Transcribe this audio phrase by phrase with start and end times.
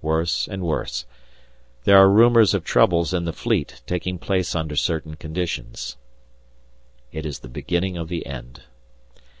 [0.00, 1.06] Worse and worse
[1.82, 5.96] there are rumours of troubles in the Fleet taking place under certain conditions.
[7.10, 8.62] It is the beginning of the end!